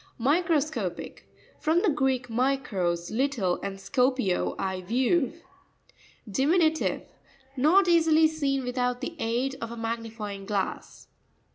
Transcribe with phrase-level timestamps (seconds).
[0.19, 5.33] Microsco'pic.—From the Greek, mi kros, little, and skoped, I view.
[6.27, 7.03] Di minutive.
[7.55, 11.05] Not easily seen with out the aid of a magnifying glass.